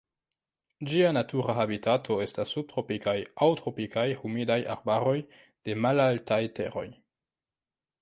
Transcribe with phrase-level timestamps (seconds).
[0.93, 3.15] Ĝia natura habitato estas subtropikaj
[3.47, 6.89] aŭ tropikaj humidaj arbaroj de malaltaj teroj.